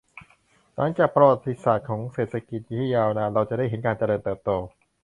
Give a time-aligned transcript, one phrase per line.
[0.75, 4.49] หลังจากประวัติศาสตร์ของเศรษฐกิจที่ยาวนาน เราจะได้เห็นการเจริญเติบโต